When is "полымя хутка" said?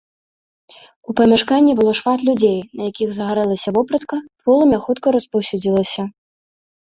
4.49-5.07